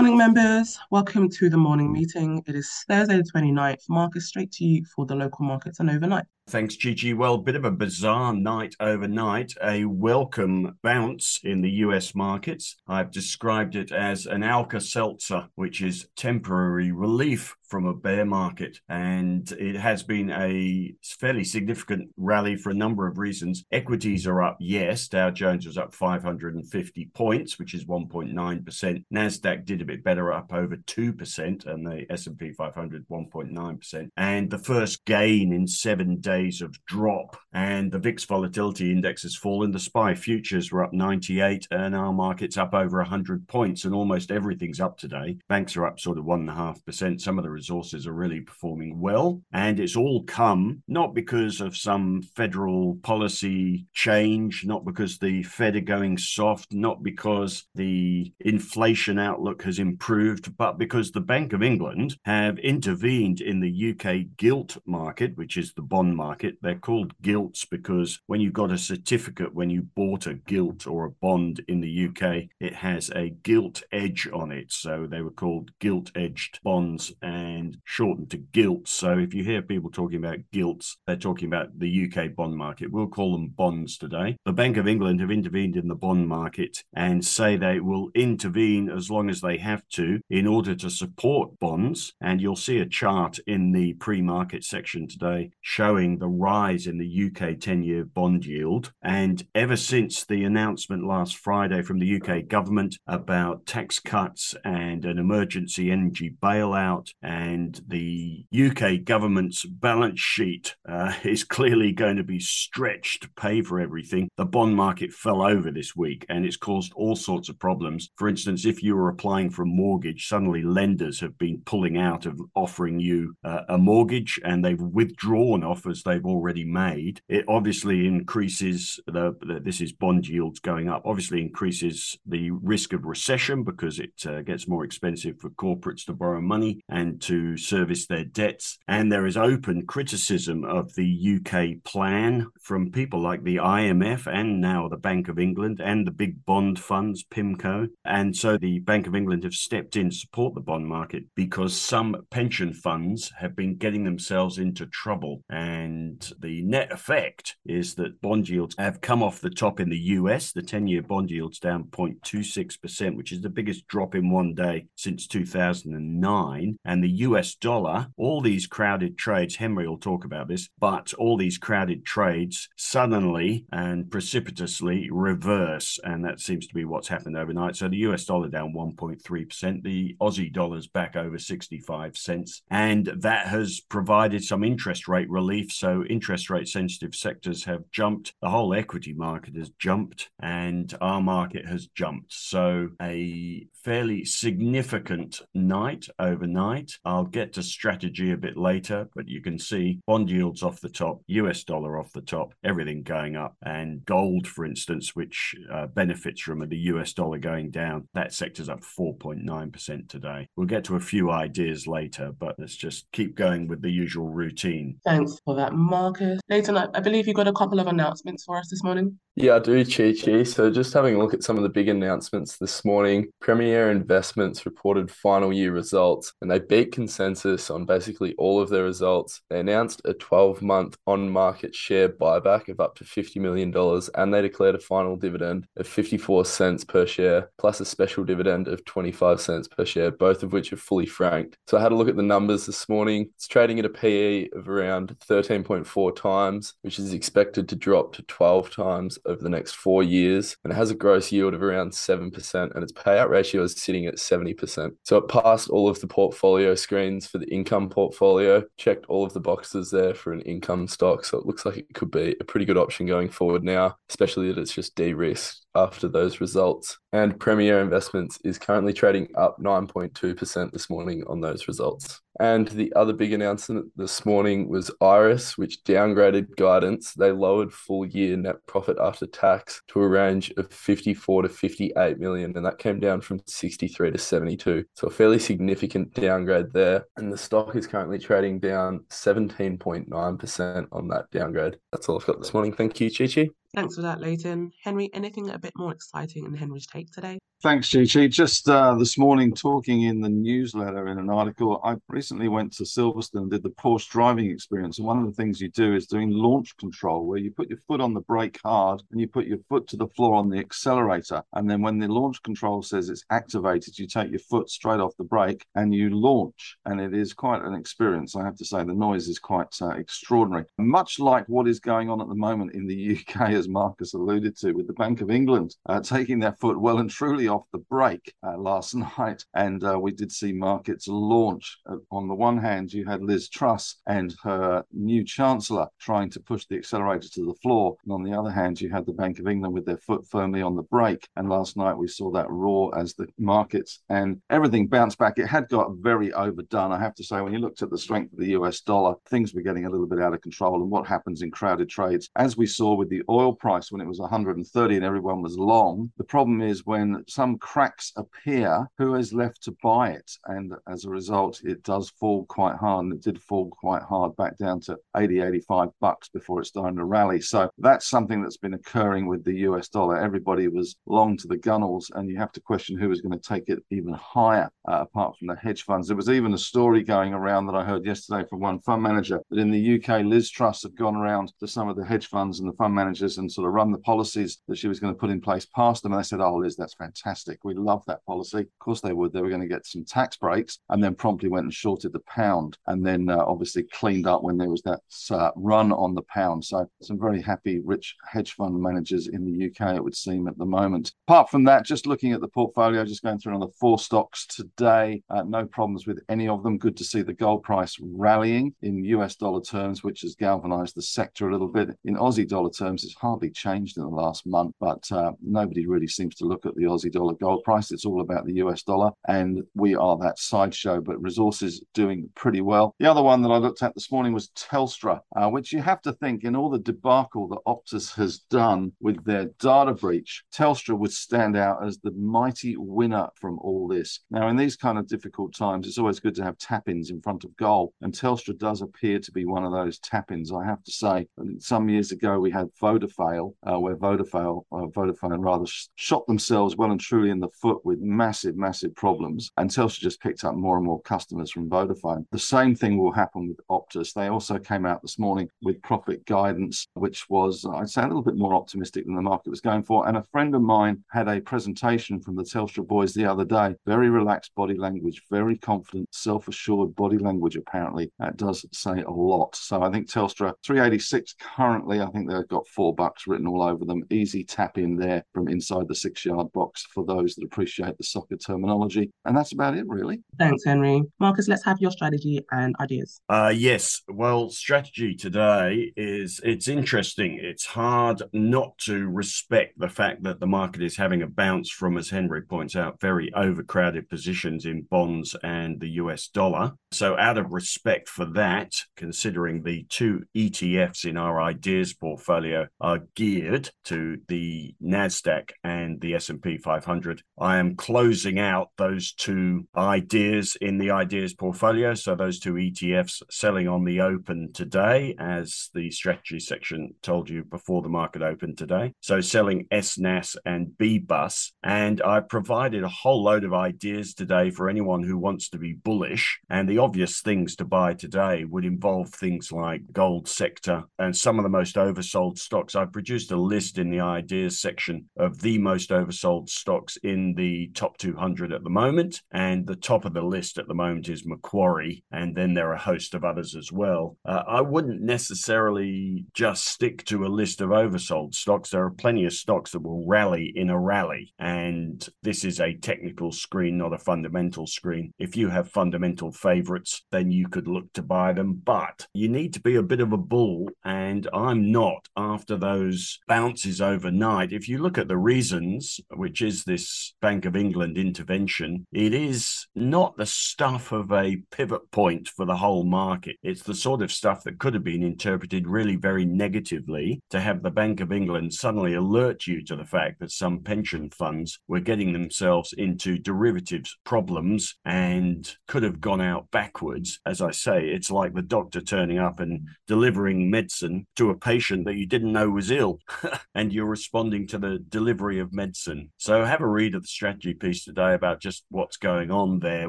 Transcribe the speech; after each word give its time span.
morning, 0.00 0.16
members. 0.16 0.78
Welcome 0.90 1.28
to 1.28 1.50
the 1.50 1.58
morning 1.58 1.92
meeting. 1.92 2.42
It 2.46 2.54
is 2.54 2.70
Thursday, 2.88 3.18
the 3.18 3.22
29th. 3.22 3.86
Marcus, 3.90 4.28
straight 4.28 4.50
to 4.52 4.64
you 4.64 4.82
for 4.86 5.04
the 5.04 5.14
local 5.14 5.44
markets 5.44 5.78
and 5.78 5.90
overnight. 5.90 6.24
Thanks, 6.50 6.74
Gigi. 6.74 7.14
Well, 7.14 7.38
bit 7.38 7.54
of 7.54 7.64
a 7.64 7.70
bizarre 7.70 8.34
night 8.34 8.74
overnight, 8.80 9.54
a 9.62 9.84
welcome 9.84 10.76
bounce 10.82 11.38
in 11.44 11.60
the 11.60 11.70
US 11.86 12.12
markets. 12.12 12.74
I've 12.88 13.12
described 13.12 13.76
it 13.76 13.92
as 13.92 14.26
an 14.26 14.42
Alka 14.42 14.80
Seltzer, 14.80 15.46
which 15.54 15.80
is 15.80 16.08
temporary 16.16 16.90
relief 16.90 17.54
from 17.70 17.86
a 17.86 17.94
bear 17.94 18.24
market. 18.24 18.80
And 18.88 19.50
it 19.52 19.76
has 19.76 20.02
been 20.02 20.28
a 20.30 20.92
fairly 21.20 21.44
significant 21.44 22.10
rally 22.16 22.56
for 22.56 22.70
a 22.70 22.74
number 22.74 23.06
of 23.06 23.16
reasons. 23.16 23.64
Equities 23.70 24.26
are 24.26 24.42
up, 24.42 24.56
yes. 24.60 25.06
Dow 25.06 25.30
Jones 25.30 25.66
was 25.66 25.78
up 25.78 25.94
550 25.94 27.10
points, 27.14 27.60
which 27.60 27.72
is 27.72 27.86
1.9%. 27.86 29.04
NASDAQ 29.14 29.64
did 29.64 29.80
a 29.80 29.84
bit 29.84 30.02
better, 30.02 30.32
up 30.32 30.52
over 30.52 30.76
2%, 30.76 31.66
and 31.66 31.86
the 31.86 32.06
S&P 32.10 32.52
500 32.52 33.06
1.9%. 33.08 34.10
And 34.16 34.50
the 34.50 34.58
first 34.58 35.04
gain 35.04 35.52
in 35.52 35.68
seven 35.68 36.16
days 36.16 36.39
days 36.40 36.62
of 36.62 36.84
drop, 36.86 37.36
and 37.52 37.92
the 37.92 37.98
VIX 37.98 38.24
volatility 38.24 38.90
index 38.90 39.22
has 39.22 39.36
fallen. 39.36 39.72
The 39.72 39.78
SPI 39.78 40.14
futures 40.14 40.72
were 40.72 40.84
up 40.84 40.92
98, 40.92 41.66
and 41.70 41.94
our 41.94 42.12
market's 42.12 42.56
up 42.56 42.72
over 42.72 42.98
100 42.98 43.46
points, 43.46 43.84
and 43.84 43.94
almost 43.94 44.30
everything's 44.30 44.80
up 44.80 44.96
today. 44.96 45.36
Banks 45.48 45.76
are 45.76 45.86
up 45.86 46.00
sort 46.00 46.18
of 46.18 46.24
1.5%. 46.24 47.20
Some 47.20 47.38
of 47.38 47.44
the 47.44 47.50
resources 47.50 48.06
are 48.06 48.12
really 48.12 48.40
performing 48.40 49.00
well, 49.00 49.42
and 49.52 49.78
it's 49.78 49.96
all 49.96 50.22
come 50.24 50.82
not 50.88 51.14
because 51.14 51.60
of 51.60 51.76
some 51.76 52.22
federal 52.22 52.96
policy 53.02 53.86
change, 53.92 54.64
not 54.64 54.84
because 54.84 55.18
the 55.18 55.42
Fed 55.42 55.76
are 55.76 55.80
going 55.80 56.16
soft, 56.16 56.72
not 56.72 57.02
because 57.02 57.64
the 57.74 58.32
inflation 58.40 59.18
outlook 59.18 59.62
has 59.62 59.78
improved, 59.78 60.56
but 60.56 60.78
because 60.78 61.10
the 61.10 61.20
Bank 61.20 61.52
of 61.52 61.62
England 61.62 62.16
have 62.24 62.58
intervened 62.60 63.40
in 63.40 63.60
the 63.60 63.90
UK 63.90 64.36
gilt 64.38 64.78
market, 64.86 65.36
which 65.36 65.56
is 65.56 65.74
the 65.74 65.82
bond 65.82 66.16
market 66.16 66.29
market. 66.30 66.58
They're 66.62 66.76
called 66.76 67.12
gilts 67.20 67.64
because 67.64 68.20
when 68.26 68.40
you 68.40 68.52
got 68.52 68.70
a 68.70 68.78
certificate, 68.78 69.52
when 69.52 69.68
you 69.68 69.82
bought 69.96 70.28
a 70.28 70.34
gilt 70.34 70.86
or 70.86 71.04
a 71.04 71.10
bond 71.10 71.64
in 71.66 71.80
the 71.80 72.06
UK, 72.06 72.50
it 72.60 72.72
has 72.76 73.10
a 73.10 73.30
gilt 73.42 73.82
edge 73.90 74.28
on 74.32 74.52
it. 74.52 74.70
So 74.70 75.08
they 75.10 75.22
were 75.22 75.32
called 75.32 75.72
gilt 75.80 76.12
edged 76.14 76.60
bonds 76.62 77.12
and 77.20 77.78
shortened 77.82 78.30
to 78.30 78.36
gilts. 78.36 78.92
So 78.92 79.18
if 79.18 79.34
you 79.34 79.42
hear 79.42 79.60
people 79.60 79.90
talking 79.90 80.24
about 80.24 80.38
gilts, 80.52 80.98
they're 81.04 81.16
talking 81.16 81.48
about 81.48 81.80
the 81.80 82.08
UK 82.08 82.36
bond 82.36 82.56
market. 82.56 82.92
We'll 82.92 83.08
call 83.08 83.32
them 83.32 83.48
bonds 83.48 83.98
today. 83.98 84.36
The 84.44 84.52
Bank 84.52 84.76
of 84.76 84.86
England 84.86 85.18
have 85.18 85.32
intervened 85.32 85.76
in 85.76 85.88
the 85.88 85.96
bond 85.96 86.28
market 86.28 86.84
and 86.94 87.24
say 87.24 87.56
they 87.56 87.80
will 87.80 88.10
intervene 88.14 88.88
as 88.88 89.10
long 89.10 89.28
as 89.28 89.40
they 89.40 89.58
have 89.58 89.82
to 89.94 90.20
in 90.30 90.46
order 90.46 90.76
to 90.76 90.90
support 90.90 91.58
bonds. 91.58 92.12
And 92.20 92.40
you'll 92.40 92.54
see 92.54 92.78
a 92.78 92.86
chart 92.86 93.40
in 93.48 93.72
the 93.72 93.94
pre 93.94 94.22
market 94.22 94.62
section 94.62 95.08
today 95.08 95.50
showing 95.60 96.19
the 96.20 96.28
rise 96.28 96.86
in 96.86 96.98
the 96.98 97.30
UK 97.30 97.58
10 97.58 97.82
year 97.82 98.04
bond 98.04 98.44
yield. 98.44 98.92
And 99.02 99.42
ever 99.54 99.76
since 99.76 100.24
the 100.24 100.44
announcement 100.44 101.06
last 101.06 101.36
Friday 101.36 101.82
from 101.82 101.98
the 101.98 102.20
UK 102.20 102.46
government 102.46 102.96
about 103.06 103.66
tax 103.66 103.98
cuts 103.98 104.54
and 104.64 105.04
an 105.04 105.18
emergency 105.18 105.90
energy 105.90 106.34
bailout, 106.42 107.08
and 107.22 107.80
the 107.88 108.44
UK 108.54 109.04
government's 109.04 109.64
balance 109.64 110.20
sheet 110.20 110.76
uh, 110.88 111.12
is 111.24 111.42
clearly 111.44 111.92
going 111.92 112.16
to 112.16 112.24
be 112.24 112.38
stretched 112.38 113.22
to 113.22 113.30
pay 113.30 113.62
for 113.62 113.80
everything, 113.80 114.28
the 114.36 114.44
bond 114.44 114.76
market 114.76 115.12
fell 115.12 115.42
over 115.42 115.70
this 115.70 115.96
week 115.96 116.26
and 116.28 116.44
it's 116.44 116.56
caused 116.56 116.92
all 116.94 117.16
sorts 117.16 117.48
of 117.48 117.58
problems. 117.58 118.10
For 118.16 118.28
instance, 118.28 118.66
if 118.66 118.82
you 118.82 118.94
were 118.94 119.08
applying 119.08 119.50
for 119.50 119.62
a 119.62 119.66
mortgage, 119.66 120.28
suddenly 120.28 120.62
lenders 120.62 121.20
have 121.20 121.38
been 121.38 121.62
pulling 121.64 121.98
out 121.98 122.26
of 122.26 122.40
offering 122.54 123.00
you 123.00 123.34
uh, 123.44 123.62
a 123.68 123.78
mortgage 123.78 124.38
and 124.44 124.64
they've 124.64 124.80
withdrawn 124.80 125.64
offers 125.64 125.99
they've 126.02 126.24
already 126.24 126.64
made, 126.64 127.20
it 127.28 127.44
obviously 127.48 128.06
increases 128.06 129.00
the, 129.06 129.36
the, 129.40 129.60
this 129.60 129.80
is 129.80 129.92
bond 129.92 130.28
yields 130.28 130.60
going 130.60 130.88
up, 130.88 131.02
obviously 131.04 131.40
increases 131.40 132.18
the 132.26 132.50
risk 132.50 132.92
of 132.92 133.04
recession 133.04 133.64
because 133.64 133.98
it 133.98 134.12
uh, 134.26 134.42
gets 134.42 134.68
more 134.68 134.84
expensive 134.84 135.38
for 135.38 135.50
corporates 135.50 136.04
to 136.06 136.12
borrow 136.12 136.40
money 136.40 136.80
and 136.88 137.20
to 137.22 137.56
service 137.56 138.06
their 138.06 138.24
debts. 138.24 138.78
And 138.88 139.10
there 139.10 139.26
is 139.26 139.36
open 139.36 139.86
criticism 139.86 140.64
of 140.64 140.94
the 140.94 141.36
UK 141.36 141.82
plan 141.84 142.46
from 142.60 142.90
people 142.90 143.20
like 143.20 143.42
the 143.44 143.56
IMF 143.56 144.26
and 144.26 144.60
now 144.60 144.88
the 144.88 144.96
Bank 144.96 145.28
of 145.28 145.38
England 145.38 145.80
and 145.82 146.06
the 146.06 146.10
big 146.10 146.44
bond 146.44 146.78
funds, 146.78 147.24
PIMCO. 147.24 147.88
And 148.04 148.36
so 148.36 148.56
the 148.56 148.80
Bank 148.80 149.06
of 149.06 149.14
England 149.14 149.44
have 149.44 149.54
stepped 149.54 149.96
in 149.96 150.10
to 150.10 150.16
support 150.16 150.54
the 150.54 150.60
bond 150.60 150.86
market 150.86 151.24
because 151.34 151.78
some 151.78 152.16
pension 152.30 152.72
funds 152.72 153.32
have 153.38 153.56
been 153.56 153.76
getting 153.76 154.04
themselves 154.04 154.58
into 154.58 154.86
trouble 154.86 155.42
and 155.48 155.89
and 155.90 156.32
the 156.38 156.62
net 156.62 156.92
effect 156.92 157.56
is 157.66 157.96
that 157.96 158.20
bond 158.20 158.48
yields 158.48 158.76
have 158.78 159.00
come 159.00 159.24
off 159.24 159.40
the 159.40 159.50
top 159.50 159.80
in 159.80 159.88
the 159.88 159.98
US. 159.98 160.52
The 160.52 160.62
10 160.62 160.86
year 160.86 161.02
bond 161.02 161.30
yield's 161.30 161.58
down 161.58 161.84
0.26%, 161.84 163.16
which 163.16 163.32
is 163.32 163.40
the 163.40 163.48
biggest 163.48 163.88
drop 163.88 164.14
in 164.14 164.30
one 164.30 164.54
day 164.54 164.86
since 164.94 165.26
2009. 165.26 166.78
And 166.84 167.02
the 167.02 167.10
US 167.26 167.56
dollar, 167.56 168.06
all 168.16 168.40
these 168.40 168.68
crowded 168.68 169.18
trades, 169.18 169.56
Henry 169.56 169.88
will 169.88 169.98
talk 169.98 170.24
about 170.24 170.46
this, 170.46 170.68
but 170.78 171.12
all 171.14 171.36
these 171.36 171.58
crowded 171.58 172.04
trades 172.04 172.68
suddenly 172.76 173.66
and 173.72 174.10
precipitously 174.10 175.08
reverse. 175.10 175.98
And 176.04 176.24
that 176.24 176.38
seems 176.38 176.68
to 176.68 176.74
be 176.74 176.84
what's 176.84 177.08
happened 177.08 177.36
overnight. 177.36 177.74
So 177.74 177.88
the 177.88 178.04
US 178.08 178.24
dollar 178.24 178.48
down 178.48 178.74
1.3%, 178.74 179.82
the 179.82 180.14
Aussie 180.20 180.52
dollar's 180.52 180.86
back 180.86 181.16
over 181.16 181.38
65 181.38 182.16
cents. 182.16 182.62
And 182.70 183.06
that 183.06 183.48
has 183.48 183.80
provided 183.80 184.44
some 184.44 184.62
interest 184.62 185.08
rate 185.08 185.28
relief. 185.28 185.72
So 185.80 186.04
interest 186.10 186.50
rate 186.50 186.68
sensitive 186.68 187.14
sectors 187.14 187.64
have 187.64 187.90
jumped. 187.90 188.34
The 188.42 188.50
whole 188.50 188.74
equity 188.74 189.14
market 189.14 189.56
has 189.56 189.70
jumped 189.78 190.28
and 190.38 190.94
our 191.00 191.22
market 191.22 191.66
has 191.66 191.86
jumped. 191.86 192.34
So 192.34 192.90
a 193.00 193.66
fairly 193.82 194.26
significant 194.26 195.40
night 195.54 196.06
overnight. 196.18 196.92
I'll 197.06 197.24
get 197.24 197.54
to 197.54 197.62
strategy 197.62 198.32
a 198.32 198.36
bit 198.36 198.58
later, 198.58 199.08
but 199.14 199.26
you 199.26 199.40
can 199.40 199.58
see 199.58 200.00
bond 200.06 200.30
yields 200.30 200.62
off 200.62 200.82
the 200.82 200.90
top, 200.90 201.22
US 201.28 201.64
dollar 201.64 201.98
off 201.98 202.12
the 202.12 202.20
top, 202.20 202.52
everything 202.62 203.02
going 203.02 203.36
up. 203.36 203.56
And 203.64 204.04
gold, 204.04 204.46
for 204.46 204.66
instance, 204.66 205.16
which 205.16 205.54
uh, 205.72 205.86
benefits 205.86 206.42
from 206.42 206.68
the 206.68 206.76
US 206.76 207.14
dollar 207.14 207.38
going 207.38 207.70
down, 207.70 208.06
that 208.12 208.34
sector's 208.34 208.68
up 208.68 208.80
4.9% 208.80 210.08
today. 210.10 210.46
We'll 210.56 210.66
get 210.66 210.84
to 210.84 210.96
a 210.96 211.00
few 211.00 211.30
ideas 211.30 211.86
later, 211.86 212.32
but 212.38 212.56
let's 212.58 212.76
just 212.76 213.10
keep 213.12 213.34
going 213.34 213.66
with 213.66 213.80
the 213.80 213.90
usual 213.90 214.28
routine. 214.28 214.98
Thanks 215.06 215.40
for 215.46 215.54
that, 215.56 215.69
Marcus. 215.72 216.40
Leighton, 216.48 216.76
I, 216.76 216.88
I 216.94 217.00
believe 217.00 217.26
you 217.26 217.34
got 217.34 217.48
a 217.48 217.52
couple 217.52 217.80
of 217.80 217.86
announcements 217.86 218.44
for 218.44 218.56
us 218.56 218.68
this 218.68 218.82
morning. 218.82 219.18
Yeah, 219.36 219.56
I 219.56 219.58
do, 219.60 219.84
Chi 219.84 220.12
Chi. 220.12 220.42
So 220.42 220.70
just 220.70 220.92
having 220.92 221.14
a 221.14 221.18
look 221.18 221.32
at 221.32 221.42
some 221.42 221.56
of 221.56 221.62
the 221.62 221.68
big 221.68 221.88
announcements 221.88 222.58
this 222.58 222.84
morning. 222.84 223.28
Premier 223.40 223.90
Investments 223.90 224.66
reported 224.66 225.10
final 225.10 225.52
year 225.52 225.72
results 225.72 226.34
and 226.42 226.50
they 226.50 226.58
beat 226.58 226.92
consensus 226.92 227.70
on 227.70 227.86
basically 227.86 228.34
all 228.34 228.60
of 228.60 228.68
their 228.68 228.84
results. 228.84 229.40
They 229.48 229.60
announced 229.60 230.02
a 230.04 230.12
12 230.14 230.60
month 230.60 230.98
on 231.06 231.30
market 231.30 231.74
share 231.74 232.08
buyback 232.08 232.68
of 232.68 232.80
up 232.80 232.96
to 232.96 233.04
$50 233.04 233.40
million 233.40 233.72
and 234.14 234.34
they 234.34 234.42
declared 234.42 234.74
a 234.74 234.80
final 234.80 235.16
dividend 235.16 235.66
of 235.76 235.86
54 235.86 236.44
cents 236.44 236.84
per 236.84 237.06
share 237.06 237.50
plus 237.58 237.80
a 237.80 237.84
special 237.84 238.24
dividend 238.24 238.68
of 238.68 238.84
25 238.84 239.40
cents 239.40 239.68
per 239.68 239.84
share, 239.84 240.10
both 240.10 240.42
of 240.42 240.52
which 240.52 240.72
are 240.72 240.76
fully 240.76 241.06
franked. 241.06 241.56
So 241.66 241.78
I 241.78 241.80
had 241.80 241.92
a 241.92 241.94
look 241.94 242.08
at 242.08 242.16
the 242.16 242.22
numbers 242.22 242.66
this 242.66 242.88
morning. 242.88 243.30
It's 243.36 243.46
trading 243.46 243.78
at 243.78 243.86
a 243.86 243.90
PE 243.90 244.48
of 244.50 244.68
around 244.68 245.16
13.4 245.64 246.16
times, 246.16 246.74
which 246.82 246.98
is 246.98 247.12
expected 247.12 247.68
to 247.68 247.76
drop 247.76 248.14
to 248.14 248.22
12 248.22 248.70
times 248.70 249.18
over 249.26 249.42
the 249.42 249.48
next 249.48 249.72
four 249.72 250.02
years. 250.02 250.56
And 250.64 250.72
it 250.72 250.76
has 250.76 250.90
a 250.90 250.94
gross 250.94 251.32
yield 251.32 251.54
of 251.54 251.62
around 251.62 251.92
7%, 251.92 252.74
and 252.74 252.82
its 252.82 252.92
payout 252.92 253.28
ratio 253.28 253.62
is 253.62 253.74
sitting 253.74 254.06
at 254.06 254.16
70%. 254.16 254.92
So 255.04 255.16
it 255.16 255.28
passed 255.28 255.70
all 255.70 255.88
of 255.88 256.00
the 256.00 256.06
portfolio 256.06 256.74
screens 256.74 257.26
for 257.26 257.38
the 257.38 257.52
income 257.52 257.88
portfolio, 257.88 258.64
checked 258.76 259.06
all 259.06 259.24
of 259.24 259.32
the 259.32 259.40
boxes 259.40 259.90
there 259.90 260.14
for 260.14 260.32
an 260.32 260.40
income 260.42 260.88
stock. 260.88 261.24
So 261.24 261.38
it 261.38 261.46
looks 261.46 261.64
like 261.64 261.76
it 261.76 261.94
could 261.94 262.10
be 262.10 262.36
a 262.40 262.44
pretty 262.44 262.66
good 262.66 262.78
option 262.78 263.06
going 263.06 263.28
forward 263.28 263.64
now, 263.64 263.96
especially 264.08 264.52
that 264.52 264.60
it's 264.60 264.74
just 264.74 264.94
de 264.94 265.12
risked 265.12 265.66
after 265.74 266.08
those 266.08 266.40
results. 266.40 266.98
And 267.12 267.38
Premier 267.38 267.80
Investments 267.80 268.38
is 268.44 268.58
currently 268.58 268.92
trading 268.92 269.28
up 269.36 269.58
9.2% 269.58 270.72
this 270.72 270.88
morning 270.88 271.24
on 271.26 271.40
those 271.40 271.66
results. 271.68 272.20
And 272.38 272.68
the 272.68 272.92
other 272.94 273.12
big 273.12 273.32
announcement 273.32 273.86
this 273.96 274.24
morning 274.24 274.68
was 274.68 274.90
IRESS, 275.00 275.58
which 275.58 275.82
downgraded 275.84 276.56
guidance. 276.56 277.12
They 277.12 277.32
lowered 277.32 277.72
full 277.72 278.06
year 278.06 278.36
net 278.36 278.64
profit 278.66 278.96
after 278.98 279.26
tax 279.26 279.82
to 279.88 280.00
a 280.00 280.08
range 280.08 280.50
of 280.56 280.72
54 280.72 281.42
to 281.42 281.48
58 281.48 282.18
million, 282.18 282.56
and 282.56 282.64
that 282.64 282.78
came 282.78 283.00
down 283.00 283.20
from 283.20 283.42
63 283.46 284.12
to 284.12 284.18
72. 284.18 284.84
So 284.94 285.08
a 285.08 285.10
fairly 285.10 285.38
significant 285.38 286.14
downgrade 286.14 286.72
there. 286.72 287.06
And 287.16 287.32
the 287.32 287.36
stock 287.36 287.76
is 287.76 287.86
currently 287.86 288.18
trading 288.18 288.60
down 288.60 289.04
17.9% 289.10 290.88
on 290.92 291.08
that 291.08 291.30
downgrade. 291.30 291.76
That's 291.92 292.08
all 292.08 292.18
I've 292.18 292.26
got 292.26 292.38
this 292.38 292.54
morning. 292.54 292.72
Thank 292.72 293.00
you, 293.00 293.10
Chichi. 293.10 293.50
Thanks 293.74 293.94
for 293.94 294.02
that, 294.02 294.20
Leighton. 294.20 294.72
Henry, 294.82 295.10
anything 295.14 295.48
a 295.50 295.58
bit 295.58 295.72
more 295.76 295.92
exciting 295.92 296.44
in 296.44 296.54
Henry's 296.54 296.86
take 296.86 297.12
today? 297.12 297.38
Thanks, 297.62 297.90
Gigi. 297.90 298.26
Just 298.26 298.70
uh, 298.70 298.94
this 298.94 299.18
morning, 299.18 299.54
talking 299.54 300.04
in 300.04 300.22
the 300.22 300.30
newsletter 300.30 301.08
in 301.08 301.18
an 301.18 301.28
article, 301.28 301.78
I 301.84 301.96
recently 302.08 302.48
went 302.48 302.72
to 302.72 302.84
Silverstone 302.84 303.42
and 303.42 303.50
did 303.50 303.62
the 303.62 303.68
Porsche 303.68 304.08
driving 304.08 304.50
experience. 304.50 304.96
And 304.96 305.06
one 305.06 305.18
of 305.18 305.26
the 305.26 305.32
things 305.32 305.60
you 305.60 305.68
do 305.68 305.94
is 305.94 306.06
doing 306.06 306.30
launch 306.30 306.74
control, 306.78 307.26
where 307.26 307.38
you 307.38 307.50
put 307.50 307.68
your 307.68 307.78
foot 307.86 308.00
on 308.00 308.14
the 308.14 308.22
brake 308.22 308.58
hard 308.64 309.02
and 309.10 309.20
you 309.20 309.28
put 309.28 309.44
your 309.44 309.58
foot 309.68 309.86
to 309.88 309.98
the 309.98 310.06
floor 310.06 310.36
on 310.36 310.48
the 310.48 310.58
accelerator. 310.58 311.42
And 311.52 311.68
then 311.68 311.82
when 311.82 311.98
the 311.98 312.08
launch 312.08 312.42
control 312.42 312.82
says 312.82 313.10
it's 313.10 313.26
activated, 313.28 313.98
you 313.98 314.06
take 314.06 314.30
your 314.30 314.40
foot 314.40 314.70
straight 314.70 315.00
off 315.00 315.18
the 315.18 315.24
brake 315.24 315.66
and 315.74 315.94
you 315.94 316.08
launch. 316.08 316.78
And 316.86 316.98
it 316.98 317.12
is 317.12 317.34
quite 317.34 317.60
an 317.60 317.74
experience. 317.74 318.34
I 318.34 318.42
have 318.42 318.56
to 318.56 318.64
say, 318.64 318.84
the 318.84 318.94
noise 318.94 319.28
is 319.28 319.38
quite 319.38 319.76
uh, 319.82 319.90
extraordinary. 319.90 320.64
Much 320.78 321.18
like 321.18 321.44
what 321.46 321.68
is 321.68 321.78
going 321.78 322.08
on 322.08 322.22
at 322.22 322.28
the 322.28 322.34
moment 322.34 322.72
in 322.72 322.86
the 322.86 323.18
UK, 323.28 323.50
as 323.60 323.68
Marcus 323.68 324.14
alluded 324.14 324.56
to, 324.58 324.72
with 324.72 324.88
the 324.88 324.92
Bank 324.94 325.20
of 325.20 325.30
England 325.30 325.76
uh, 325.86 326.00
taking 326.00 326.40
their 326.40 326.54
foot 326.54 326.80
well 326.80 326.98
and 326.98 327.08
truly 327.08 327.46
off 327.46 327.64
the 327.72 327.78
brake 327.78 328.34
uh, 328.42 328.58
last 328.58 328.94
night, 329.18 329.44
and 329.54 329.84
uh, 329.84 329.98
we 330.00 330.10
did 330.10 330.32
see 330.32 330.52
markets 330.52 331.06
launch. 331.06 331.78
Uh, 331.88 331.96
on 332.10 332.26
the 332.26 332.34
one 332.34 332.58
hand, 332.58 332.92
you 332.92 333.04
had 333.04 333.22
Liz 333.22 333.48
Truss 333.48 334.00
and 334.06 334.34
her 334.42 334.84
new 334.92 335.24
chancellor 335.24 335.86
trying 336.00 336.30
to 336.30 336.40
push 336.40 336.66
the 336.66 336.76
accelerator 336.76 337.28
to 337.28 337.46
the 337.46 337.54
floor, 337.62 337.96
and 338.04 338.12
on 338.12 338.24
the 338.24 338.36
other 338.36 338.50
hand, 338.50 338.80
you 338.80 338.90
had 338.90 339.06
the 339.06 339.12
Bank 339.12 339.38
of 339.38 339.46
England 339.46 339.74
with 339.74 339.86
their 339.86 339.98
foot 339.98 340.26
firmly 340.26 340.62
on 340.62 340.74
the 340.74 340.82
brake. 340.82 341.28
And 341.36 341.48
last 341.48 341.76
night 341.76 341.94
we 341.94 342.08
saw 342.08 342.30
that 342.32 342.50
roar 342.50 342.96
as 342.98 343.14
the 343.14 343.26
markets 343.38 344.00
and 344.08 344.40
everything 344.50 344.86
bounced 344.86 345.18
back. 345.18 345.38
It 345.38 345.46
had 345.46 345.68
got 345.68 345.96
very 346.00 346.32
overdone, 346.32 346.92
I 346.92 346.98
have 346.98 347.14
to 347.16 347.24
say. 347.24 347.40
When 347.40 347.52
you 347.52 347.58
looked 347.58 347.82
at 347.82 347.90
the 347.90 347.98
strength 347.98 348.32
of 348.32 348.38
the 348.38 348.50
US 348.58 348.80
dollar, 348.80 349.14
things 349.28 349.54
were 349.54 349.62
getting 349.62 349.86
a 349.86 349.90
little 349.90 350.06
bit 350.06 350.20
out 350.20 350.34
of 350.34 350.40
control. 350.40 350.80
And 350.82 350.90
what 350.90 351.06
happens 351.06 351.42
in 351.42 351.50
crowded 351.50 351.88
trades, 351.88 352.30
as 352.36 352.56
we 352.56 352.66
saw 352.66 352.94
with 352.94 353.10
the 353.10 353.22
oil 353.28 353.49
price 353.54 353.90
when 353.90 354.00
it 354.00 354.06
was 354.06 354.20
130 354.20 354.96
and 354.96 355.04
everyone 355.04 355.42
was 355.42 355.58
long, 355.58 356.10
the 356.16 356.24
problem 356.24 356.60
is 356.60 356.86
when 356.86 357.24
some 357.28 357.58
cracks 357.58 358.12
appear, 358.16 358.88
who 358.98 359.14
is 359.14 359.32
left 359.32 359.62
to 359.64 359.76
buy 359.82 360.10
it? 360.10 360.30
And 360.46 360.72
as 360.88 361.04
a 361.04 361.10
result, 361.10 361.60
it 361.64 361.82
does 361.82 362.10
fall 362.10 362.44
quite 362.46 362.76
hard. 362.76 363.04
And 363.04 363.14
it 363.14 363.22
did 363.22 363.40
fall 363.40 363.68
quite 363.70 364.02
hard 364.02 364.36
back 364.36 364.58
down 364.58 364.80
to 364.82 364.98
80, 365.16 365.40
85 365.40 365.88
bucks 366.00 366.28
before 366.28 366.60
it 366.60 366.66
started 366.66 366.96
to 366.96 367.04
rally. 367.04 367.40
So 367.40 367.70
that's 367.78 368.08
something 368.08 368.42
that's 368.42 368.56
been 368.56 368.74
occurring 368.74 369.26
with 369.26 369.44
the 369.44 369.60
US 369.60 369.88
dollar. 369.88 370.18
Everybody 370.18 370.68
was 370.68 370.96
long 371.06 371.36
to 371.38 371.48
the 371.48 371.56
gunnels, 371.56 372.10
and 372.14 372.28
you 372.28 372.36
have 372.36 372.52
to 372.52 372.60
question 372.60 372.98
who 372.98 373.10
is 373.10 373.20
going 373.20 373.38
to 373.38 373.48
take 373.48 373.68
it 373.68 373.82
even 373.90 374.12
higher, 374.14 374.70
uh, 374.88 375.00
apart 375.02 375.36
from 375.38 375.48
the 375.48 375.56
hedge 375.56 375.84
funds. 375.84 376.08
There 376.08 376.16
was 376.16 376.30
even 376.30 376.54
a 376.54 376.58
story 376.58 377.02
going 377.02 377.32
around 377.32 377.66
that 377.66 377.74
I 377.74 377.84
heard 377.84 378.04
yesterday 378.04 378.46
from 378.48 378.60
one 378.60 378.80
fund 378.80 379.02
manager 379.02 379.40
that 379.50 379.58
in 379.58 379.70
the 379.70 379.94
UK, 379.96 380.24
Liz 380.24 380.50
Truss 380.50 380.82
had 380.82 380.96
gone 380.96 381.16
around 381.16 381.52
to 381.60 381.66
some 381.66 381.88
of 381.88 381.96
the 381.96 382.04
hedge 382.04 382.26
funds 382.26 382.60
and 382.60 382.68
the 382.68 382.76
fund 382.76 382.94
managers 382.94 383.38
and 383.40 383.50
sort 383.50 383.66
of 383.66 383.74
run 383.74 383.90
the 383.90 383.98
policies 383.98 384.58
that 384.68 384.78
she 384.78 384.88
was 384.88 385.00
going 385.00 385.12
to 385.12 385.18
put 385.18 385.30
in 385.30 385.40
place 385.40 385.66
past 385.66 386.02
them. 386.02 386.12
And 386.12 386.20
they 386.20 386.26
said, 386.26 386.40
Oh, 386.40 386.56
Liz, 386.56 386.76
that's 386.76 386.94
fantastic. 386.94 387.58
We 387.64 387.74
love 387.74 388.04
that 388.06 388.24
policy. 388.24 388.60
Of 388.60 388.78
course, 388.78 389.00
they 389.00 389.12
would. 389.12 389.32
They 389.32 389.42
were 389.42 389.48
going 389.48 389.60
to 389.60 389.66
get 389.66 389.86
some 389.86 390.04
tax 390.04 390.36
breaks 390.36 390.78
and 390.88 391.02
then 391.02 391.14
promptly 391.14 391.48
went 391.48 391.64
and 391.64 391.74
shorted 391.74 392.12
the 392.12 392.20
pound 392.20 392.78
and 392.86 393.04
then 393.04 393.28
uh, 393.28 393.44
obviously 393.46 393.84
cleaned 393.92 394.26
up 394.26 394.42
when 394.42 394.56
there 394.56 394.70
was 394.70 394.82
that 394.82 395.00
uh, 395.30 395.50
run 395.56 395.92
on 395.92 396.14
the 396.14 396.22
pound. 396.22 396.64
So, 396.64 396.88
some 397.02 397.18
very 397.18 397.42
happy, 397.42 397.80
rich 397.84 398.16
hedge 398.30 398.52
fund 398.52 398.80
managers 398.80 399.28
in 399.28 399.44
the 399.44 399.66
UK, 399.66 399.96
it 399.96 400.04
would 400.04 400.16
seem, 400.16 400.48
at 400.48 400.58
the 400.58 400.64
moment. 400.64 401.12
Apart 401.26 401.50
from 401.50 401.64
that, 401.64 401.84
just 401.84 402.06
looking 402.06 402.32
at 402.32 402.40
the 402.40 402.48
portfolio, 402.48 403.04
just 403.04 403.22
going 403.22 403.38
through 403.38 403.56
another 403.56 403.72
four 403.78 403.98
stocks 403.98 404.46
today, 404.46 405.22
uh, 405.30 405.42
no 405.42 405.64
problems 405.66 406.06
with 406.06 406.20
any 406.28 406.48
of 406.48 406.62
them. 406.62 406.78
Good 406.78 406.96
to 406.98 407.04
see 407.04 407.22
the 407.22 407.32
gold 407.32 407.62
price 407.62 407.96
rallying 408.00 408.74
in 408.82 409.04
US 409.04 409.36
dollar 409.36 409.60
terms, 409.60 410.02
which 410.02 410.22
has 410.22 410.34
galvanized 410.34 410.96
the 410.96 411.02
sector 411.02 411.48
a 411.48 411.52
little 411.52 411.68
bit. 411.68 411.90
In 412.04 412.16
Aussie 412.16 412.48
dollar 412.48 412.70
terms, 412.70 413.04
it's 413.04 413.14
hardly 413.30 413.50
changed 413.50 413.96
in 413.96 414.02
the 414.02 414.08
last 414.08 414.44
month, 414.44 414.74
but 414.80 415.04
uh, 415.12 415.30
nobody 415.40 415.86
really 415.86 416.08
seems 416.08 416.34
to 416.34 416.44
look 416.44 416.66
at 416.66 416.74
the 416.74 416.82
Aussie 416.82 417.12
dollar 417.12 417.34
gold 417.34 417.62
price. 417.62 417.92
It's 417.92 418.04
all 418.04 418.20
about 418.20 418.44
the 418.44 418.54
US 418.54 418.82
dollar, 418.82 419.12
and 419.28 419.62
we 419.74 419.94
are 419.94 420.18
that 420.18 420.38
sideshow. 420.38 421.00
But 421.00 421.22
resources 421.22 421.84
doing 421.94 422.28
pretty 422.34 422.60
well. 422.60 422.96
The 422.98 423.08
other 423.08 423.22
one 423.22 423.40
that 423.42 423.50
I 423.50 423.58
looked 423.58 423.84
at 423.84 423.94
this 423.94 424.10
morning 424.10 424.32
was 424.32 424.48
Telstra, 424.56 425.20
uh, 425.36 425.48
which 425.48 425.72
you 425.72 425.80
have 425.80 426.02
to 426.02 426.12
think 426.14 426.42
in 426.42 426.56
all 426.56 426.70
the 426.70 426.80
debacle 426.80 427.46
that 427.48 427.60
Optus 427.68 428.12
has 428.16 428.38
done 428.50 428.90
with 429.00 429.24
their 429.24 429.46
data 429.60 429.94
breach, 429.94 430.42
Telstra 430.52 430.98
would 430.98 431.12
stand 431.12 431.56
out 431.56 431.86
as 431.86 431.98
the 431.98 432.10
mighty 432.12 432.76
winner 432.76 433.28
from 433.36 433.60
all 433.60 433.86
this. 433.86 434.20
Now, 434.32 434.48
in 434.48 434.56
these 434.56 434.74
kind 434.74 434.98
of 434.98 435.06
difficult 435.06 435.54
times, 435.54 435.86
it's 435.86 435.98
always 435.98 436.18
good 436.18 436.34
to 436.34 436.44
have 436.44 436.58
tap 436.58 436.88
ins 436.88 437.10
in 437.10 437.22
front 437.22 437.44
of 437.44 437.56
goal, 437.56 437.94
and 438.00 438.12
Telstra 438.12 438.58
does 438.58 438.82
appear 438.82 439.20
to 439.20 439.30
be 439.30 439.44
one 439.44 439.64
of 439.64 439.70
those 439.70 440.00
tap 440.00 440.32
ins. 440.32 440.52
I 440.52 440.64
have 440.64 440.82
to 440.82 440.90
say, 440.90 441.28
some 441.60 441.88
years 441.88 442.10
ago 442.10 442.40
we 442.40 442.50
had 442.50 442.74
Vodafone, 442.82 443.19
uh, 443.20 443.78
where 443.78 443.96
Vodafone, 443.96 444.62
uh, 444.72 444.86
Vodafone 444.86 445.44
rather 445.44 445.66
shot 445.96 446.26
themselves 446.26 446.76
well 446.76 446.90
and 446.90 447.00
truly 447.00 447.30
in 447.30 447.40
the 447.40 447.48
foot 447.48 447.84
with 447.84 448.00
massive, 448.00 448.56
massive 448.56 448.94
problems. 448.94 449.50
And 449.56 449.70
Telstra 449.70 450.00
just 450.00 450.20
picked 450.20 450.44
up 450.44 450.54
more 450.54 450.76
and 450.76 450.86
more 450.86 451.00
customers 451.02 451.50
from 451.50 451.68
Vodafone. 451.68 452.24
The 452.32 452.38
same 452.38 452.74
thing 452.74 452.98
will 452.98 453.12
happen 453.12 453.48
with 453.48 453.60
Optus. 453.68 454.12
They 454.12 454.28
also 454.28 454.58
came 454.58 454.86
out 454.86 455.02
this 455.02 455.18
morning 455.18 455.48
with 455.62 455.82
profit 455.82 456.24
guidance, 456.26 456.86
which 456.94 457.28
was, 457.28 457.66
I'd 457.66 457.90
say, 457.90 458.02
a 458.02 458.06
little 458.06 458.22
bit 458.22 458.36
more 458.36 458.54
optimistic 458.54 459.06
than 459.06 459.14
the 459.14 459.22
market 459.22 459.50
was 459.50 459.60
going 459.60 459.82
for. 459.82 460.08
And 460.08 460.16
a 460.16 460.22
friend 460.22 460.54
of 460.54 460.62
mine 460.62 461.04
had 461.10 461.28
a 461.28 461.40
presentation 461.40 462.20
from 462.20 462.36
the 462.36 462.44
Telstra 462.44 462.86
boys 462.86 463.12
the 463.12 463.26
other 463.26 463.44
day. 463.44 463.74
Very 463.86 464.10
relaxed 464.10 464.54
body 464.54 464.76
language, 464.76 465.22
very 465.30 465.56
confident, 465.58 466.08
self 466.12 466.48
assured 466.48 466.94
body 466.96 467.18
language, 467.18 467.56
apparently. 467.56 468.10
That 468.18 468.36
does 468.36 468.64
say 468.72 469.02
a 469.02 469.10
lot. 469.10 469.56
So 469.56 469.82
I 469.82 469.90
think 469.90 470.08
Telstra 470.10 470.54
386 470.64 471.34
currently, 471.56 472.00
I 472.00 472.06
think 472.06 472.28
they've 472.28 472.48
got 472.48 472.66
four 472.68 472.94
bucks 473.00 473.26
written 473.26 473.46
all 473.46 473.62
over 473.62 473.86
them. 473.86 474.04
Easy 474.10 474.44
tap 474.44 474.76
in 474.76 474.94
there 474.94 475.24
from 475.32 475.48
inside 475.48 475.88
the 475.88 475.94
six 475.94 476.22
yard 476.26 476.52
box 476.52 476.84
for 476.92 477.02
those 477.06 477.34
that 477.34 477.46
appreciate 477.46 477.96
the 477.96 478.04
soccer 478.04 478.36
terminology. 478.36 479.10
And 479.24 479.34
that's 479.34 479.52
about 479.52 479.74
it, 479.74 479.86
really. 479.88 480.20
Thanks, 480.38 480.62
Henry. 480.66 481.02
Marcus, 481.18 481.48
let's 481.48 481.64
have 481.64 481.80
your 481.80 481.92
strategy 481.92 482.44
and 482.50 482.76
ideas. 482.78 483.22
Uh, 483.30 483.54
yes. 483.56 484.02
Well, 484.06 484.50
strategy 484.50 485.14
today 485.14 485.94
is 485.96 486.42
it's 486.44 486.68
interesting. 486.68 487.38
It's 487.40 487.64
hard 487.64 488.22
not 488.34 488.76
to 488.80 489.08
respect 489.08 489.78
the 489.78 489.88
fact 489.88 490.22
that 490.24 490.38
the 490.38 490.46
market 490.46 490.82
is 490.82 490.98
having 490.98 491.22
a 491.22 491.26
bounce 491.26 491.70
from, 491.70 491.96
as 491.96 492.10
Henry 492.10 492.42
points 492.42 492.76
out, 492.76 493.00
very 493.00 493.32
overcrowded 493.32 494.10
positions 494.10 494.66
in 494.66 494.82
bonds 494.90 495.34
and 495.42 495.80
the 495.80 495.88
US 496.02 496.28
dollar. 496.28 496.72
So, 496.92 497.16
out 497.16 497.38
of 497.38 497.50
respect 497.50 498.10
for 498.10 498.26
that, 498.26 498.74
considering 498.96 499.62
the 499.62 499.86
two 499.88 500.24
ETFs 500.36 501.06
in 501.06 501.16
our 501.16 501.40
ideas 501.40 501.94
portfolio 501.94 502.66
are 502.80 502.89
geared 503.14 503.70
to 503.84 504.18
the 504.28 504.74
Nasdaq 504.82 505.50
and 505.64 506.00
the 506.00 506.14
S&P 506.14 506.58
500, 506.58 507.22
I 507.38 507.58
am 507.58 507.76
closing 507.76 508.38
out 508.38 508.70
those 508.76 509.12
two 509.12 509.66
ideas 509.76 510.56
in 510.60 510.78
the 510.78 510.90
ideas 510.90 511.34
portfolio. 511.34 511.94
So 511.94 512.14
those 512.14 512.38
two 512.38 512.54
ETFs 512.54 513.22
selling 513.30 513.68
on 513.68 513.84
the 513.84 514.00
open 514.00 514.52
today, 514.52 515.14
as 515.18 515.70
the 515.74 515.90
strategy 515.90 516.40
section 516.40 516.94
told 517.02 517.28
you 517.28 517.44
before 517.44 517.82
the 517.82 517.88
market 517.88 518.22
opened 518.22 518.58
today. 518.58 518.92
So 519.00 519.20
selling 519.20 519.66
SNAS 519.72 520.36
and 520.44 520.68
BBUS. 520.78 521.52
And 521.62 522.02
I 522.02 522.20
provided 522.20 522.84
a 522.84 522.88
whole 522.88 523.22
load 523.22 523.44
of 523.44 523.54
ideas 523.54 524.14
today 524.14 524.50
for 524.50 524.68
anyone 524.68 525.02
who 525.02 525.18
wants 525.18 525.48
to 525.50 525.58
be 525.58 525.72
bullish. 525.72 526.40
And 526.48 526.68
the 526.68 526.78
obvious 526.78 527.20
things 527.20 527.56
to 527.56 527.64
buy 527.64 527.94
today 527.94 528.44
would 528.44 528.64
involve 528.64 529.10
things 529.10 529.52
like 529.52 529.92
gold 529.92 530.28
sector 530.28 530.84
and 530.98 531.16
some 531.16 531.38
of 531.38 531.42
the 531.42 531.48
most 531.48 531.76
oversold 531.76 532.38
stocks. 532.38 532.74
I 532.80 532.86
produced 532.86 533.30
a 533.30 533.36
list 533.36 533.76
in 533.76 533.90
the 533.90 534.00
ideas 534.00 534.58
section 534.58 535.10
of 535.18 535.42
the 535.42 535.58
most 535.58 535.90
oversold 535.90 536.48
stocks 536.48 536.96
in 537.02 537.34
the 537.34 537.70
top 537.74 537.98
200 537.98 538.54
at 538.54 538.64
the 538.64 538.70
moment. 538.70 539.20
And 539.32 539.66
the 539.66 539.76
top 539.76 540.06
of 540.06 540.14
the 540.14 540.22
list 540.22 540.56
at 540.56 540.66
the 540.66 540.72
moment 540.72 541.10
is 541.10 541.26
Macquarie. 541.26 542.02
And 542.10 542.34
then 542.34 542.54
there 542.54 542.70
are 542.70 542.74
a 542.74 542.78
host 542.78 543.12
of 543.12 543.22
others 543.22 543.54
as 543.54 543.70
well. 543.70 544.16
Uh, 544.24 544.44
I 544.48 544.62
wouldn't 544.62 545.02
necessarily 545.02 546.24
just 546.32 546.68
stick 546.68 547.04
to 547.06 547.26
a 547.26 547.28
list 547.28 547.60
of 547.60 547.68
oversold 547.68 548.34
stocks. 548.34 548.70
There 548.70 548.84
are 548.84 548.90
plenty 548.90 549.26
of 549.26 549.34
stocks 549.34 549.72
that 549.72 549.82
will 549.82 550.06
rally 550.06 550.50
in 550.56 550.70
a 550.70 550.80
rally. 550.80 551.34
And 551.38 552.08
this 552.22 552.46
is 552.46 552.60
a 552.60 552.78
technical 552.78 553.30
screen, 553.30 553.76
not 553.76 553.92
a 553.92 553.98
fundamental 553.98 554.66
screen. 554.66 555.12
If 555.18 555.36
you 555.36 555.50
have 555.50 555.70
fundamental 555.70 556.32
favorites, 556.32 557.04
then 557.12 557.30
you 557.30 557.46
could 557.48 557.68
look 557.68 557.92
to 557.92 558.02
buy 558.02 558.32
them. 558.32 558.54
But 558.54 559.06
you 559.12 559.28
need 559.28 559.52
to 559.52 559.60
be 559.60 559.76
a 559.76 559.82
bit 559.82 560.00
of 560.00 560.14
a 560.14 560.16
bull. 560.16 560.70
And 560.82 561.28
I'm 561.34 561.70
not 561.70 562.08
after 562.16 562.56
those 562.70 563.18
bounces 563.26 563.80
overnight. 563.80 564.52
If 564.52 564.68
you 564.68 564.78
look 564.78 564.98
at 564.98 565.08
the 565.08 565.16
reasons, 565.16 566.00
which 566.10 566.40
is 566.40 566.64
this 566.64 567.14
Bank 567.20 567.44
of 567.44 567.56
England 567.56 567.98
intervention, 567.98 568.86
it 568.92 569.12
is 569.12 569.66
not 569.74 570.16
the 570.16 570.26
stuff 570.26 570.92
of 570.92 571.10
a 571.10 571.38
pivot 571.50 571.90
point 571.90 572.28
for 572.28 572.44
the 572.44 572.56
whole 572.56 572.84
market. 572.84 573.36
It's 573.42 573.62
the 573.62 573.74
sort 573.74 574.02
of 574.02 574.12
stuff 574.12 574.44
that 574.44 574.58
could 574.58 574.74
have 574.74 574.84
been 574.84 575.02
interpreted 575.02 575.66
really 575.66 575.96
very 575.96 576.24
negatively 576.24 577.22
to 577.30 577.40
have 577.40 577.62
the 577.62 577.70
Bank 577.70 578.00
of 578.00 578.12
England 578.12 578.54
suddenly 578.54 578.94
alert 578.94 579.46
you 579.46 579.64
to 579.64 579.76
the 579.76 579.84
fact 579.84 580.20
that 580.20 580.30
some 580.30 580.60
pension 580.60 581.10
funds 581.10 581.58
were 581.66 581.80
getting 581.80 582.12
themselves 582.12 582.72
into 582.74 583.18
derivatives 583.18 583.96
problems 584.04 584.76
and 584.84 585.56
could 585.66 585.82
have 585.82 586.00
gone 586.00 586.20
out 586.20 586.50
backwards. 586.50 587.20
As 587.26 587.40
I 587.40 587.50
say, 587.50 587.88
it's 587.88 588.10
like 588.10 588.34
the 588.34 588.42
doctor 588.42 588.80
turning 588.80 589.18
up 589.18 589.40
and 589.40 589.66
delivering 589.86 590.50
medicine 590.50 591.06
to 591.16 591.30
a 591.30 591.36
patient 591.36 591.86
that 591.86 591.96
you 591.96 592.06
didn't 592.06 592.32
know 592.32 592.50
was 592.50 592.59
was 592.60 592.70
ill 592.70 592.98
and 593.54 593.72
you're 593.72 593.86
responding 593.86 594.46
to 594.46 594.58
the 594.58 594.78
delivery 594.90 595.38
of 595.38 595.50
medicine. 595.50 596.10
So 596.18 596.44
have 596.44 596.60
a 596.60 596.68
read 596.68 596.94
of 596.94 597.02
the 597.02 597.08
strategy 597.08 597.54
piece 597.54 597.84
today 597.84 598.12
about 598.12 598.42
just 598.42 598.66
what's 598.68 598.98
going 598.98 599.30
on 599.30 599.60
there 599.60 599.88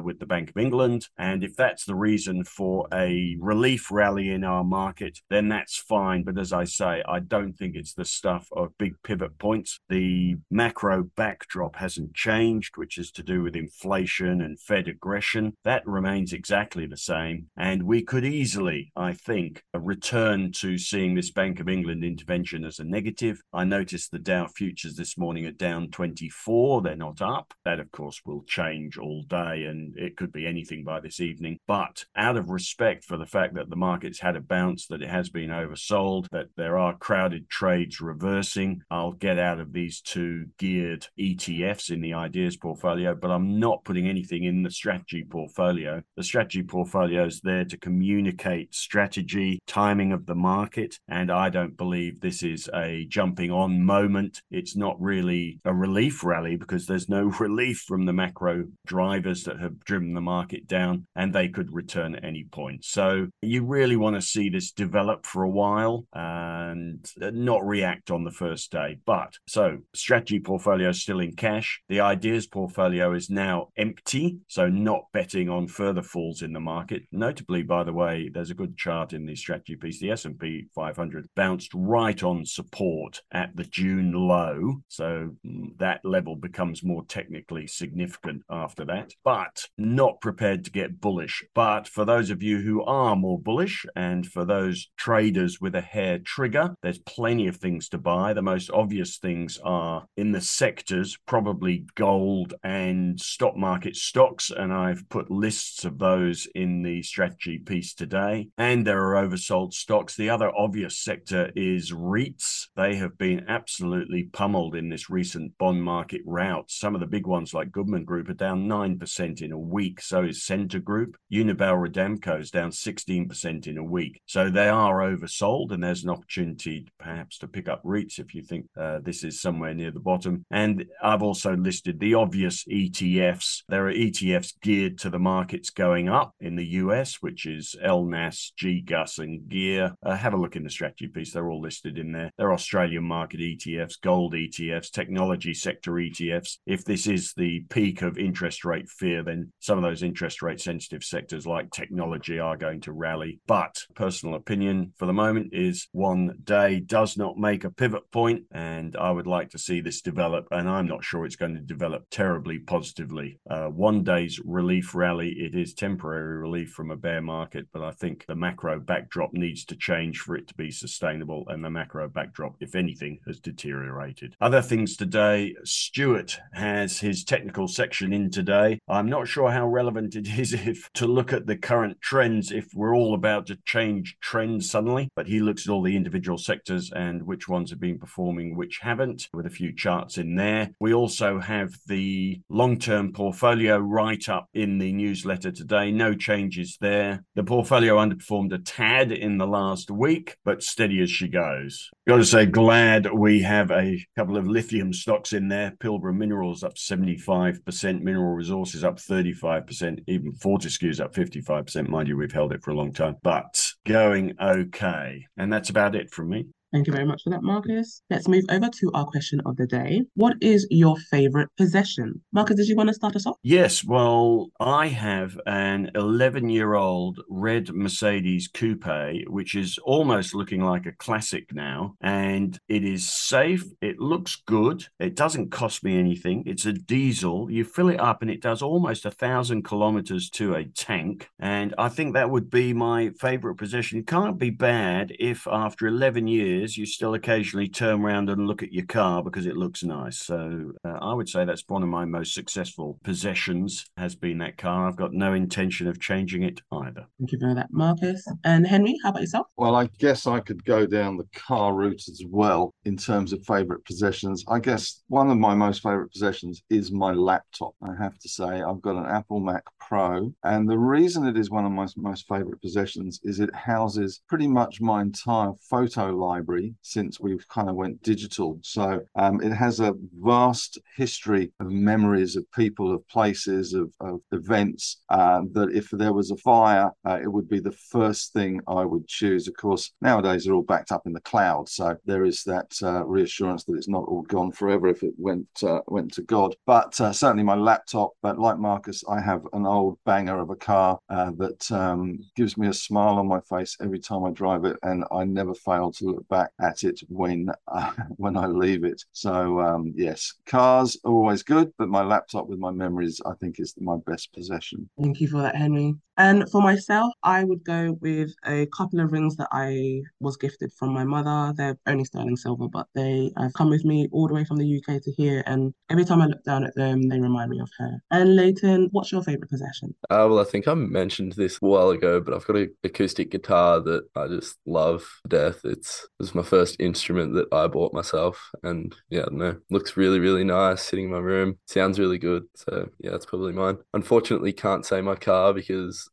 with 0.00 0.18
the 0.18 0.24
Bank 0.24 0.48
of 0.48 0.56
England. 0.56 1.06
And 1.18 1.44
if 1.44 1.54
that's 1.54 1.84
the 1.84 1.94
reason 1.94 2.44
for 2.44 2.88
a 2.90 3.36
relief 3.38 3.90
rally 3.90 4.30
in 4.30 4.42
our 4.42 4.64
market, 4.64 5.18
then 5.28 5.48
that's 5.48 5.76
fine. 5.76 6.22
But 6.22 6.38
as 6.38 6.50
I 6.50 6.64
say, 6.64 7.02
I 7.06 7.18
don't 7.18 7.52
think 7.52 7.76
it's 7.76 7.92
the 7.92 8.06
stuff 8.06 8.48
of 8.52 8.78
big 8.78 8.94
pivot 9.04 9.38
points. 9.38 9.78
The 9.90 10.36
macro 10.50 11.10
backdrop 11.14 11.76
hasn't 11.76 12.14
changed, 12.14 12.78
which 12.78 12.96
is 12.96 13.10
to 13.12 13.22
do 13.22 13.42
with 13.42 13.54
inflation 13.54 14.40
and 14.40 14.58
Fed 14.58 14.88
aggression. 14.88 15.58
That 15.62 15.86
remains 15.86 16.32
exactly 16.32 16.86
the 16.86 16.96
same. 16.96 17.48
And 17.54 17.82
we 17.82 18.02
could 18.02 18.24
easily, 18.24 18.92
I 18.96 19.12
think, 19.12 19.62
return 19.74 20.52
to 20.52 20.78
seeing 20.78 21.14
this 21.14 21.30
Bank 21.30 21.60
of 21.60 21.68
England 21.68 22.02
intervention 22.02 22.61
as 22.64 22.78
a 22.78 22.84
negative. 22.84 23.40
I 23.52 23.64
noticed 23.64 24.10
the 24.10 24.18
Dow 24.18 24.46
futures 24.46 24.96
this 24.96 25.16
morning 25.18 25.46
are 25.46 25.52
down 25.52 25.90
24. 25.90 26.82
They're 26.82 26.96
not 26.96 27.22
up. 27.22 27.54
That, 27.64 27.80
of 27.80 27.90
course, 27.90 28.20
will 28.24 28.42
change 28.42 28.98
all 28.98 29.22
day 29.22 29.64
and 29.64 29.96
it 29.96 30.16
could 30.16 30.32
be 30.32 30.46
anything 30.46 30.84
by 30.84 31.00
this 31.00 31.20
evening. 31.20 31.58
But 31.66 32.04
out 32.16 32.36
of 32.36 32.50
respect 32.50 33.04
for 33.04 33.16
the 33.16 33.26
fact 33.26 33.54
that 33.54 33.70
the 33.70 33.76
market's 33.76 34.20
had 34.20 34.36
a 34.36 34.40
bounce, 34.40 34.86
that 34.88 35.02
it 35.02 35.08
has 35.08 35.30
been 35.30 35.50
oversold, 35.50 36.26
that 36.30 36.48
there 36.56 36.78
are 36.78 36.96
crowded 36.96 37.48
trades 37.48 38.00
reversing, 38.00 38.82
I'll 38.90 39.12
get 39.12 39.38
out 39.38 39.60
of 39.60 39.72
these 39.72 40.00
two 40.00 40.46
geared 40.58 41.06
ETFs 41.18 41.90
in 41.90 42.00
the 42.00 42.14
ideas 42.14 42.56
portfolio, 42.56 43.14
but 43.14 43.30
I'm 43.30 43.58
not 43.58 43.84
putting 43.84 44.08
anything 44.08 44.44
in 44.44 44.62
the 44.62 44.70
strategy 44.70 45.24
portfolio. 45.28 46.02
The 46.16 46.22
strategy 46.22 46.62
portfolio 46.62 47.24
is 47.26 47.40
there 47.40 47.64
to 47.64 47.76
communicate 47.78 48.74
strategy, 48.74 49.58
timing 49.66 50.12
of 50.12 50.26
the 50.26 50.34
market, 50.34 50.98
and 51.08 51.30
I 51.30 51.48
don't 51.48 51.76
believe 51.76 52.20
this 52.20 52.42
is 52.42 52.51
a 52.72 53.06
jumping 53.08 53.50
on 53.50 53.82
moment. 53.82 54.42
It's 54.50 54.76
not 54.76 55.00
really 55.00 55.60
a 55.64 55.74
relief 55.74 56.24
rally 56.24 56.56
because 56.56 56.86
there's 56.86 57.08
no 57.08 57.24
relief 57.40 57.84
from 57.86 58.06
the 58.06 58.12
macro 58.12 58.64
drivers 58.86 59.44
that 59.44 59.60
have 59.60 59.80
driven 59.80 60.14
the 60.14 60.20
market 60.20 60.66
down, 60.66 61.06
and 61.14 61.32
they 61.32 61.48
could 61.48 61.72
return 61.72 62.14
at 62.14 62.24
any 62.24 62.44
point. 62.44 62.84
So 62.84 63.28
you 63.40 63.64
really 63.64 63.96
want 63.96 64.16
to 64.16 64.22
see 64.22 64.48
this 64.48 64.72
develop 64.72 65.26
for 65.26 65.42
a 65.42 65.50
while 65.50 66.06
and 66.12 67.04
not 67.18 67.66
react 67.66 68.10
on 68.10 68.24
the 68.24 68.30
first 68.30 68.70
day. 68.72 68.98
But 69.04 69.34
so 69.46 69.78
strategy 69.94 70.40
portfolio 70.40 70.90
is 70.90 71.02
still 71.02 71.20
in 71.20 71.34
cash. 71.34 71.80
The 71.88 72.00
ideas 72.00 72.46
portfolio 72.46 73.12
is 73.14 73.30
now 73.30 73.68
empty, 73.76 74.38
so 74.48 74.68
not 74.68 75.04
betting 75.12 75.48
on 75.48 75.68
further 75.68 76.02
falls 76.02 76.42
in 76.42 76.52
the 76.52 76.60
market. 76.60 77.02
Notably, 77.12 77.62
by 77.62 77.84
the 77.84 77.92
way, 77.92 78.30
there's 78.32 78.50
a 78.50 78.54
good 78.54 78.76
chart 78.76 79.12
in 79.12 79.26
the 79.26 79.36
strategy 79.36 79.76
piece. 79.76 80.00
The 80.00 80.10
S&P 80.10 80.66
500 80.74 81.26
bounced 81.34 81.70
right 81.74 82.22
on 82.22 82.41
support 82.46 83.22
at 83.32 83.56
the 83.56 83.64
June 83.64 84.12
low, 84.12 84.82
so 84.88 85.30
mm, 85.46 85.78
that 85.78 86.04
level 86.04 86.36
becomes 86.36 86.82
more 86.82 87.04
technically 87.04 87.66
significant 87.66 88.42
after 88.50 88.84
that. 88.86 89.12
But 89.24 89.66
not 89.78 90.20
prepared 90.20 90.64
to 90.64 90.70
get 90.70 91.00
bullish. 91.00 91.44
But 91.54 91.88
for 91.88 92.04
those 92.04 92.30
of 92.30 92.42
you 92.42 92.60
who 92.60 92.82
are 92.84 93.16
more 93.16 93.38
bullish, 93.38 93.84
and 93.96 94.26
for 94.26 94.44
those 94.44 94.90
traders 94.96 95.60
with 95.60 95.74
a 95.74 95.80
hair 95.80 96.18
trigger, 96.18 96.74
there's 96.82 96.98
plenty 96.98 97.46
of 97.46 97.56
things 97.56 97.88
to 97.90 97.98
buy. 97.98 98.32
The 98.32 98.42
most 98.42 98.70
obvious 98.70 99.18
things 99.18 99.58
are 99.64 100.06
in 100.16 100.32
the 100.32 100.40
sectors, 100.40 101.18
probably 101.26 101.86
gold 101.94 102.54
and 102.62 103.20
stock 103.20 103.56
market 103.56 103.96
stocks. 103.96 104.50
And 104.50 104.72
I've 104.72 105.08
put 105.08 105.30
lists 105.30 105.84
of 105.84 105.98
those 105.98 106.46
in 106.54 106.82
the 106.82 107.02
strategy 107.02 107.58
piece 107.58 107.94
today. 107.94 108.48
And 108.58 108.86
there 108.86 109.02
are 109.02 109.26
oversold 109.26 109.72
stocks. 109.72 110.16
The 110.16 110.30
other 110.30 110.52
obvious 110.56 110.98
sector 110.98 111.50
is 111.54 111.92
REITs. 112.32 112.68
They 112.76 112.96
have 112.96 113.18
been 113.18 113.46
absolutely 113.48 114.24
pummeled 114.24 114.74
in 114.74 114.88
this 114.88 115.10
recent 115.10 115.56
bond 115.58 115.82
market 115.82 116.22
rout. 116.24 116.70
Some 116.70 116.94
of 116.94 117.00
the 117.00 117.06
big 117.06 117.26
ones 117.26 117.54
like 117.54 117.72
Goodman 117.72 118.04
Group 118.04 118.28
are 118.28 118.34
down 118.34 118.68
9% 118.68 119.42
in 119.42 119.52
a 119.52 119.58
week. 119.58 120.00
So 120.00 120.24
is 120.24 120.44
Scentre 120.44 120.80
Group. 120.80 121.16
Unibail 121.32 121.88
Rodamco 121.88 122.40
is 122.40 122.50
down 122.50 122.70
16% 122.70 123.66
in 123.66 123.78
a 123.78 123.84
week. 123.84 124.20
So 124.26 124.50
they 124.50 124.68
are 124.68 125.00
oversold, 125.00 125.72
and 125.72 125.82
there's 125.82 126.04
an 126.04 126.10
opportunity 126.10 126.86
perhaps 126.98 127.38
to 127.38 127.48
pick 127.48 127.68
up 127.68 127.82
REITs 127.84 128.18
if 128.18 128.34
you 128.34 128.42
think 128.42 128.66
uh, 128.78 129.00
this 129.02 129.24
is 129.24 129.40
somewhere 129.40 129.74
near 129.74 129.90
the 129.90 130.00
bottom. 130.00 130.44
And 130.50 130.86
I've 131.02 131.22
also 131.22 131.56
listed 131.56 132.00
the 132.00 132.14
obvious 132.14 132.64
ETFs. 132.64 133.62
There 133.68 133.88
are 133.88 133.92
ETFs 133.92 134.54
geared 134.60 134.98
to 134.98 135.10
the 135.10 135.18
markets 135.18 135.70
going 135.70 136.08
up 136.08 136.34
in 136.40 136.56
the 136.56 136.66
US, 136.66 137.16
which 137.16 137.46
is 137.46 137.74
LNAS, 137.84 138.52
GGUS, 138.60 139.18
and 139.18 139.48
GEAR. 139.48 139.94
Uh, 140.02 140.16
have 140.16 140.34
a 140.34 140.36
look 140.36 140.56
in 140.56 140.64
the 140.64 140.70
strategy 140.70 141.08
piece. 141.08 141.32
They're 141.32 141.48
all 141.48 141.60
listed 141.60 141.98
in 141.98 142.11
there. 142.12 142.30
They're 142.36 142.52
Australian 142.52 143.04
market 143.04 143.40
ETFs, 143.40 144.00
gold 144.00 144.34
ETFs, 144.34 144.90
technology 144.90 145.54
sector 145.54 145.92
ETFs. 145.92 146.58
If 146.66 146.84
this 146.84 147.06
is 147.06 147.32
the 147.36 147.64
peak 147.70 148.02
of 148.02 148.18
interest 148.18 148.64
rate 148.64 148.88
fear, 148.88 149.22
then 149.22 149.52
some 149.60 149.78
of 149.78 149.82
those 149.82 150.02
interest 150.02 150.42
rate 150.42 150.60
sensitive 150.60 151.04
sectors 151.04 151.46
like 151.46 151.70
technology 151.70 152.38
are 152.38 152.56
going 152.56 152.80
to 152.82 152.92
rally. 152.92 153.40
But 153.46 153.82
personal 153.94 154.34
opinion 154.34 154.92
for 154.96 155.06
the 155.06 155.12
moment 155.12 155.50
is 155.52 155.88
one 155.92 156.38
day 156.44 156.80
does 156.80 157.16
not 157.16 157.38
make 157.38 157.64
a 157.64 157.70
pivot 157.70 158.10
point, 158.10 158.44
and 158.52 158.96
I 158.96 159.10
would 159.10 159.26
like 159.26 159.50
to 159.50 159.58
see 159.58 159.80
this 159.80 160.02
develop. 160.02 160.48
And 160.50 160.68
I'm 160.68 160.86
not 160.86 161.04
sure 161.04 161.24
it's 161.24 161.36
going 161.36 161.54
to 161.54 161.60
develop 161.60 162.04
terribly 162.10 162.58
positively. 162.58 163.38
Uh, 163.48 163.66
one 163.66 164.04
day's 164.04 164.40
relief 164.44 164.94
rally, 164.94 165.30
it 165.30 165.54
is 165.54 165.74
temporary 165.74 166.38
relief 166.38 166.70
from 166.70 166.90
a 166.90 166.96
bear 166.96 167.22
market, 167.22 167.66
but 167.72 167.82
I 167.82 167.90
think 167.92 168.26
the 168.26 168.34
macro 168.34 168.80
backdrop 168.80 169.32
needs 169.32 169.64
to 169.66 169.76
change 169.76 170.18
for 170.18 170.36
it 170.36 170.48
to 170.48 170.54
be 170.54 170.70
sustainable. 170.70 171.44
And 171.48 171.64
the 171.64 171.70
macro 171.70 172.01
backdrop, 172.08 172.56
if 172.60 172.74
anything, 172.74 173.18
has 173.26 173.40
deteriorated. 173.40 174.34
Other 174.40 174.62
things 174.62 174.96
today, 174.96 175.54
Stuart 175.64 176.38
has 176.52 177.00
his 177.00 177.24
technical 177.24 177.68
section 177.68 178.12
in 178.12 178.30
today. 178.30 178.78
I'm 178.88 179.08
not 179.08 179.28
sure 179.28 179.50
how 179.50 179.66
relevant 179.66 180.14
it 180.14 180.28
is 180.28 180.52
if 180.66 180.90
to 180.94 181.06
look 181.06 181.32
at 181.32 181.46
the 181.46 181.56
current 181.56 182.00
trends 182.00 182.50
if 182.52 182.68
we're 182.74 182.94
all 182.94 183.14
about 183.14 183.46
to 183.46 183.58
change 183.64 184.16
trends 184.20 184.70
suddenly, 184.70 185.08
but 185.14 185.26
he 185.26 185.40
looks 185.40 185.66
at 185.66 185.72
all 185.72 185.82
the 185.82 185.96
individual 185.96 186.38
sectors 186.38 186.90
and 186.92 187.22
which 187.22 187.48
ones 187.48 187.70
have 187.70 187.80
been 187.80 187.98
performing, 187.98 188.56
which 188.56 188.80
haven't, 188.82 189.28
with 189.32 189.46
a 189.46 189.50
few 189.50 189.74
charts 189.74 190.18
in 190.18 190.36
there. 190.36 190.70
We 190.80 190.94
also 190.94 191.38
have 191.38 191.74
the 191.86 192.40
long 192.48 192.78
term 192.78 193.12
portfolio 193.12 193.78
write 193.78 194.28
up 194.28 194.48
in 194.54 194.78
the 194.78 194.92
newsletter 194.92 195.52
today. 195.52 195.90
No 195.90 196.14
changes 196.14 196.78
there. 196.80 197.24
The 197.34 197.44
portfolio 197.44 197.96
underperformed 197.96 198.52
a 198.52 198.58
tad 198.58 199.12
in 199.12 199.38
the 199.38 199.46
last 199.46 199.90
week, 199.90 200.36
but 200.44 200.62
steady 200.62 201.00
as 201.02 201.10
she 201.10 201.28
goes. 201.28 201.90
Got 202.08 202.16
to 202.16 202.24
say, 202.24 202.46
glad 202.46 203.12
we 203.12 203.42
have 203.42 203.70
a 203.70 204.04
couple 204.16 204.36
of 204.36 204.48
lithium 204.48 204.92
stocks 204.92 205.32
in 205.32 205.46
there. 205.46 205.72
Pilbara 205.78 206.12
Minerals 206.12 206.64
up 206.64 206.74
75%, 206.74 208.02
Mineral 208.02 208.34
Resources 208.34 208.82
up 208.82 208.96
35%, 208.96 210.02
even 210.08 210.32
Fortescue's 210.32 210.98
up 210.98 211.14
55%. 211.14 211.88
Mind 211.88 212.08
you, 212.08 212.16
we've 212.16 212.32
held 212.32 212.52
it 212.52 212.64
for 212.64 212.72
a 212.72 212.74
long 212.74 212.92
time, 212.92 213.16
but 213.22 213.72
going 213.86 214.34
okay. 214.42 215.26
And 215.36 215.52
that's 215.52 215.70
about 215.70 215.94
it 215.94 216.10
from 216.10 216.30
me. 216.30 216.48
Thank 216.72 216.86
you 216.86 216.92
very 216.92 217.04
much 217.04 217.22
for 217.22 217.30
that, 217.30 217.42
Marcus. 217.42 218.02
Let's 218.08 218.28
move 218.28 218.44
over 218.48 218.70
to 218.80 218.90
our 218.94 219.04
question 219.04 219.42
of 219.44 219.56
the 219.56 219.66
day. 219.66 220.02
What 220.14 220.36
is 220.40 220.66
your 220.70 220.96
favorite 221.10 221.50
possession? 221.58 222.22
Marcus, 222.32 222.56
did 222.56 222.68
you 222.68 222.76
want 222.76 222.88
to 222.88 222.94
start 222.94 223.14
us 223.14 223.26
off? 223.26 223.36
Yes, 223.42 223.84
well, 223.84 224.48
I 224.58 224.88
have 224.88 225.38
an 225.46 225.90
11 225.94 226.48
year 226.48 226.72
old 226.72 227.20
red 227.28 227.74
Mercedes 227.74 228.48
coupe, 228.48 228.86
which 229.26 229.54
is 229.54 229.78
almost 229.84 230.34
looking 230.34 230.62
like 230.62 230.86
a 230.86 230.92
classic 230.92 231.52
now. 231.52 231.94
And 232.00 232.58
it 232.68 232.84
is 232.84 233.06
safe. 233.06 233.64
It 233.82 233.98
looks 233.98 234.36
good. 234.36 234.86
It 234.98 235.14
doesn't 235.14 235.50
cost 235.50 235.84
me 235.84 235.98
anything. 235.98 236.42
It's 236.46 236.64
a 236.64 236.72
diesel. 236.72 237.50
You 237.50 237.64
fill 237.64 237.90
it 237.90 238.00
up 238.00 238.22
and 238.22 238.30
it 238.30 238.40
does 238.40 238.62
almost 238.62 239.04
a 239.04 239.10
thousand 239.10 239.64
kilometers 239.64 240.30
to 240.30 240.54
a 240.54 240.64
tank. 240.64 241.28
And 241.38 241.74
I 241.76 241.90
think 241.90 242.14
that 242.14 242.30
would 242.30 242.48
be 242.48 242.72
my 242.72 243.10
favorite 243.20 243.56
possession. 243.56 243.98
It 243.98 244.06
can't 244.06 244.38
be 244.38 244.48
bad 244.48 245.12
if 245.18 245.46
after 245.46 245.86
11 245.86 246.28
years, 246.28 246.61
is 246.62 246.78
you 246.78 246.86
still 246.86 247.14
occasionally 247.14 247.68
turn 247.68 248.02
around 248.02 248.30
and 248.30 248.46
look 248.46 248.62
at 248.62 248.72
your 248.72 248.86
car 248.86 249.22
because 249.22 249.46
it 249.46 249.56
looks 249.56 249.82
nice. 249.82 250.18
So 250.18 250.72
uh, 250.84 250.98
I 251.00 251.12
would 251.12 251.28
say 251.28 251.44
that's 251.44 251.64
one 251.66 251.82
of 251.82 251.88
my 251.88 252.04
most 252.04 252.34
successful 252.34 252.98
possessions 253.02 253.84
has 253.96 254.14
been 254.14 254.38
that 254.38 254.58
car. 254.58 254.86
I've 254.86 254.96
got 254.96 255.12
no 255.12 255.32
intention 255.34 255.88
of 255.88 256.00
changing 256.00 256.44
it 256.44 256.60
either. 256.70 257.06
Thank 257.18 257.32
you 257.32 257.38
for 257.40 257.54
that, 257.54 257.72
Marcus. 257.72 258.24
And 258.44 258.66
Henry, 258.66 258.96
how 259.02 259.10
about 259.10 259.22
yourself? 259.22 259.48
Well, 259.56 259.74
I 259.74 259.88
guess 259.98 260.26
I 260.26 260.38
could 260.38 260.64
go 260.64 260.86
down 260.86 261.16
the 261.16 261.28
car 261.34 261.74
route 261.74 262.08
as 262.08 262.22
well 262.28 262.72
in 262.84 262.96
terms 262.96 263.32
of 263.32 263.44
favorite 263.44 263.84
possessions. 263.84 264.44
I 264.48 264.60
guess 264.60 265.02
one 265.08 265.30
of 265.30 265.38
my 265.38 265.54
most 265.54 265.82
favorite 265.82 266.12
possessions 266.12 266.62
is 266.70 266.92
my 266.92 267.12
laptop. 267.12 267.74
I 267.82 267.94
have 268.00 268.18
to 268.20 268.28
say, 268.28 268.62
I've 268.62 268.82
got 268.82 268.96
an 268.96 269.06
Apple 269.06 269.40
Mac 269.40 269.64
Pro, 269.80 270.32
and 270.44 270.68
the 270.68 270.78
reason 270.78 271.26
it 271.26 271.36
is 271.36 271.50
one 271.50 271.64
of 271.64 271.72
my 271.72 271.88
most 271.96 272.28
favorite 272.28 272.62
possessions 272.62 273.20
is 273.24 273.40
it 273.40 273.52
houses 273.52 274.20
pretty 274.28 274.46
much 274.46 274.80
my 274.80 275.02
entire 275.02 275.52
photo 275.68 276.10
library 276.10 276.51
library 276.52 276.74
since 276.82 277.20
we've 277.20 277.46
kind 277.48 277.68
of 277.68 277.76
went 277.76 278.02
digital. 278.02 278.58
So 278.62 279.00
um, 279.14 279.40
it 279.40 279.52
has 279.52 279.80
a 279.80 279.94
vast 280.20 280.78
history 280.96 281.52
of 281.60 281.70
memories 281.70 282.36
of 282.36 282.50
people, 282.52 282.94
of 282.94 283.06
places, 283.08 283.74
of, 283.74 283.92
of 284.00 284.20
events. 284.32 285.02
Uh, 285.08 285.42
that 285.52 285.70
if 285.72 285.88
there 285.90 286.12
was 286.12 286.30
a 286.30 286.36
fire, 286.36 286.90
uh, 287.06 287.18
it 287.22 287.28
would 287.28 287.48
be 287.48 287.60
the 287.60 287.72
first 287.72 288.32
thing 288.32 288.60
I 288.66 288.84
would 288.84 289.06
choose. 289.06 289.48
Of 289.48 289.54
course, 289.56 289.92
nowadays 290.00 290.44
they're 290.44 290.54
all 290.54 290.62
backed 290.62 290.92
up 290.92 291.02
in 291.06 291.12
the 291.12 291.20
cloud, 291.20 291.68
so 291.68 291.96
there 292.04 292.24
is 292.24 292.42
that 292.44 292.72
uh, 292.82 293.04
reassurance 293.04 293.64
that 293.64 293.76
it's 293.76 293.88
not 293.88 294.04
all 294.04 294.22
gone 294.22 294.52
forever 294.52 294.88
if 294.88 295.02
it 295.02 295.14
went 295.16 295.48
uh, 295.62 295.80
went 295.86 296.12
to 296.14 296.22
God. 296.22 296.54
But 296.66 297.00
uh, 297.00 297.12
certainly 297.12 297.44
my 297.44 297.54
laptop. 297.54 298.10
But 298.22 298.38
like 298.38 298.58
Marcus, 298.58 299.02
I 299.08 299.20
have 299.20 299.42
an 299.52 299.66
old 299.66 299.98
banger 300.04 300.38
of 300.38 300.50
a 300.50 300.56
car 300.56 300.98
uh, 301.08 301.32
that 301.38 301.70
um, 301.72 302.18
gives 302.36 302.56
me 302.56 302.68
a 302.68 302.72
smile 302.72 303.18
on 303.18 303.26
my 303.28 303.40
face 303.40 303.76
every 303.80 303.98
time 303.98 304.24
I 304.24 304.30
drive 304.30 304.64
it, 304.64 304.76
and 304.82 305.04
I 305.10 305.24
never 305.24 305.54
fail 305.54 305.92
to 305.92 306.04
look 306.04 306.28
back 306.28 306.41
at 306.60 306.84
it 306.84 307.00
when 307.08 307.50
uh, 307.68 307.92
when 308.16 308.36
I 308.36 308.46
leave 308.46 308.84
it. 308.84 309.02
So 309.12 309.60
um, 309.60 309.92
yes, 309.96 310.34
cars 310.46 310.96
are 311.04 311.12
always 311.12 311.42
good, 311.42 311.72
but 311.78 311.88
my 311.88 312.02
laptop 312.02 312.48
with 312.48 312.58
my 312.58 312.70
memories, 312.70 313.20
I 313.24 313.34
think, 313.34 313.56
is 313.58 313.74
my 313.78 313.96
best 314.06 314.32
possession. 314.32 314.88
Thank 315.00 315.20
you 315.20 315.28
for 315.28 315.42
that, 315.42 315.56
Henry. 315.56 315.94
And 316.16 316.48
for 316.50 316.60
myself, 316.60 317.12
I 317.22 317.44
would 317.44 317.64
go 317.64 317.96
with 318.00 318.32
a 318.46 318.66
couple 318.66 319.00
of 319.00 319.12
rings 319.12 319.36
that 319.36 319.48
I 319.50 320.02
was 320.20 320.36
gifted 320.36 320.72
from 320.72 320.92
my 320.92 321.04
mother. 321.04 321.54
They're 321.56 321.78
only 321.86 322.04
sterling 322.04 322.36
silver, 322.36 322.68
but 322.68 322.86
they 322.94 323.32
have 323.38 323.52
come 323.54 323.70
with 323.70 323.84
me 323.84 324.08
all 324.12 324.28
the 324.28 324.34
way 324.34 324.44
from 324.44 324.58
the 324.58 324.76
UK 324.78 325.02
to 325.02 325.12
here. 325.12 325.42
And 325.46 325.72
every 325.90 326.04
time 326.04 326.20
I 326.20 326.26
look 326.26 326.44
down 326.44 326.64
at 326.64 326.74
them, 326.74 327.08
they 327.08 327.18
remind 327.18 327.50
me 327.50 327.60
of 327.60 327.70
her. 327.78 328.02
And 328.10 328.36
Leighton, 328.36 328.88
what's 328.92 329.10
your 329.10 329.22
favourite 329.22 329.50
possession? 329.50 329.94
Uh, 330.10 330.26
well, 330.28 330.40
I 330.40 330.44
think 330.44 330.68
I 330.68 330.74
mentioned 330.74 331.32
this 331.32 331.58
a 331.62 331.66
while 331.66 331.90
ago, 331.90 332.20
but 332.20 332.34
I've 332.34 332.46
got 332.46 332.56
an 332.56 332.74
acoustic 332.84 333.30
guitar 333.30 333.80
that 333.80 334.02
I 334.14 334.28
just 334.28 334.58
love 334.66 335.08
death. 335.28 335.60
It's 335.64 336.04
it 336.04 336.10
was 336.18 336.34
my 336.34 336.42
first 336.42 336.76
instrument 336.78 337.34
that 337.34 337.52
I 337.52 337.66
bought 337.66 337.94
myself, 337.94 338.50
and 338.62 338.94
yeah, 339.08 339.24
know, 339.30 339.56
looks 339.70 339.96
really 339.96 340.18
really 340.18 340.44
nice 340.44 340.82
sitting 340.82 341.06
in 341.06 341.10
my 341.10 341.18
room. 341.18 341.58
Sounds 341.66 341.98
really 341.98 342.18
good, 342.18 342.44
so 342.54 342.88
yeah, 343.00 343.10
that's 343.10 343.26
probably 343.26 343.52
mine. 343.52 343.78
Unfortunately, 343.94 344.52
can't 344.52 344.86
say 344.86 345.00
my 345.00 345.14
car 345.14 345.52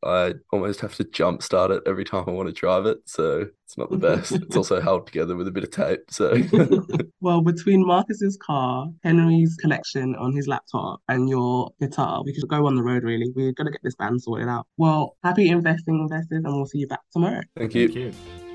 because 0.02 0.36
I 0.36 0.40
almost 0.52 0.82
have 0.82 0.96
to 0.96 1.04
jump 1.04 1.44
start 1.44 1.72
it 1.72 1.84
every 1.86 2.04
time 2.04 2.26
I 2.28 2.32
want 2.32 2.48
to 2.48 2.54
drive 2.54 2.86
it, 2.86 3.00
so 3.06 3.48
it's 3.66 3.78
not 3.78 3.90
the 3.90 3.98
best. 3.98 4.32
it's 4.32 4.56
also 4.56 4.82
held 4.82 5.08
together 5.08 5.36
with 5.36 5.48
a 5.48 5.52
bit 5.52 5.64
of 5.64 5.72
tape, 5.72 6.02
so. 6.10 6.36
well, 7.22 7.42
between 7.42 7.86
Marcus's 7.86 8.38
car, 8.38 8.88
Henry's 9.04 9.56
collection 9.62 10.16
on 10.16 10.36
his 10.36 10.48
laptop, 10.48 11.02
and 11.08 11.30
your 11.30 11.72
guitar, 11.80 12.24
we 12.24 12.34
could 12.34 12.48
go 12.48 12.68
on 12.68 12.76
the 12.76 12.84
road. 12.84 13.04
Really, 13.04 13.32
we're 13.36 13.54
gonna 13.54 13.72
get 13.72 13.82
this 13.84 13.96
band 13.96 14.22
sorted 14.22 14.48
out. 14.48 14.68
Well, 14.78 15.18
happy 15.24 15.50
investing, 15.50 16.00
investors, 16.00 16.44
and 16.44 16.54
we'll 16.54 16.66
see 16.66 16.80
you 16.80 16.88
back 16.88 17.02
tomorrow. 17.12 17.42
Thank 17.56 17.76
you. 17.76 17.88
Thank 17.88 17.98
you. 18.00 18.49